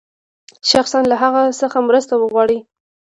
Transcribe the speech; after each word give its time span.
شخصاً 0.71 0.99
له 1.11 1.15
هغه 1.23 1.41
څخه 1.61 1.77
مرسته 1.87 2.13
وغواړي. 2.17 2.57